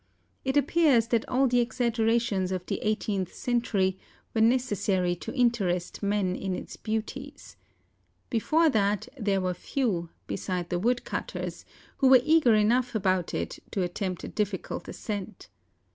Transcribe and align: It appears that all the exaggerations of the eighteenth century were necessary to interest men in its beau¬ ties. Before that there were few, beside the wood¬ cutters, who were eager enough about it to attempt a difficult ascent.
It 0.43 0.57
appears 0.57 1.09
that 1.09 1.29
all 1.29 1.45
the 1.47 1.59
exaggerations 1.59 2.51
of 2.51 2.65
the 2.65 2.79
eighteenth 2.81 3.31
century 3.35 3.99
were 4.33 4.41
necessary 4.41 5.15
to 5.17 5.31
interest 5.31 6.01
men 6.01 6.35
in 6.35 6.55
its 6.55 6.75
beau¬ 6.75 7.05
ties. 7.05 7.55
Before 8.31 8.67
that 8.67 9.07
there 9.15 9.41
were 9.41 9.53
few, 9.53 10.09
beside 10.25 10.71
the 10.71 10.79
wood¬ 10.81 11.03
cutters, 11.03 11.65
who 11.97 12.07
were 12.07 12.21
eager 12.23 12.55
enough 12.55 12.95
about 12.95 13.35
it 13.35 13.59
to 13.69 13.83
attempt 13.83 14.23
a 14.23 14.27
difficult 14.27 14.87
ascent. 14.87 15.49